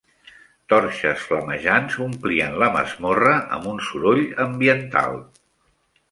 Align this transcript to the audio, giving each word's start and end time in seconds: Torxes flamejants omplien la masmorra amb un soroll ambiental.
Torxes 0.71 1.25
flamejants 1.31 1.97
omplien 2.05 2.57
la 2.63 2.69
masmorra 2.77 3.33
amb 3.57 3.67
un 3.73 3.83
soroll 3.89 4.23
ambiental. 4.47 5.21